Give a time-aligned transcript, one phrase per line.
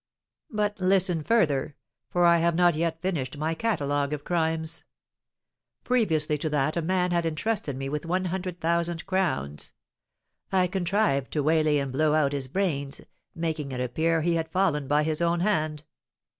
[0.49, 1.75] "But listen further,
[2.09, 4.83] for I have not yet finished my catalogue of crimes.
[5.83, 9.73] Previously to that a man had entrusted me with one hundred thousand crowns.
[10.51, 13.01] I contrived to waylay and blow out his brains,
[13.35, 15.83] making it appear he had fallen by his own hand.